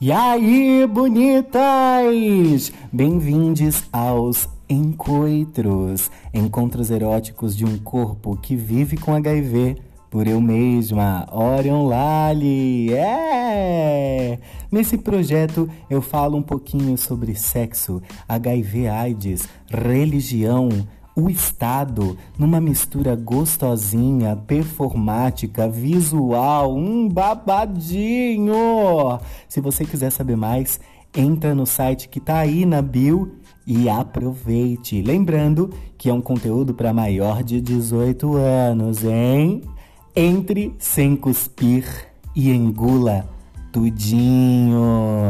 [0.00, 2.72] E aí, bonitas!
[2.92, 9.76] Bem-vindos aos Encontros, encontros eróticos de um corpo que vive com HIV
[10.08, 12.94] por eu mesma, Orion Lali.
[12.94, 14.38] É!
[14.70, 20.68] Nesse projeto eu falo um pouquinho sobre sexo, HIV, AIDS, religião,
[21.18, 28.54] o Estado, numa mistura gostosinha, performática, visual, um babadinho.
[29.48, 30.80] Se você quiser saber mais,
[31.16, 35.02] entra no site que tá aí na bio e aproveite.
[35.02, 39.62] Lembrando que é um conteúdo para maior de 18 anos, hein?
[40.14, 41.84] Entre sem cuspir
[42.34, 43.28] e engula
[43.72, 45.27] tudinho.